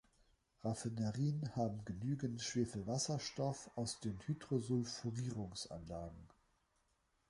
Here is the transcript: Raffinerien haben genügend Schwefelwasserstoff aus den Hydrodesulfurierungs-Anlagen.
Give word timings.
Raffinerien 0.63 1.55
haben 1.55 1.85
genügend 1.85 2.41
Schwefelwasserstoff 2.41 3.69
aus 3.75 3.99
den 3.99 4.19
Hydrodesulfurierungs-Anlagen. 4.25 6.27